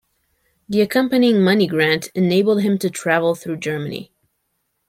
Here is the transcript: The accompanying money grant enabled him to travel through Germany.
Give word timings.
The 0.67 0.81
accompanying 0.81 1.43
money 1.43 1.67
grant 1.67 2.07
enabled 2.15 2.63
him 2.63 2.79
to 2.79 2.89
travel 2.89 3.35
through 3.35 3.57
Germany. 3.57 4.11